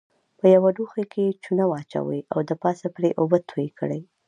[0.39, 4.01] په یوه لوښي کې چونه واچوئ او پاسه پرې اوبه توی کړئ.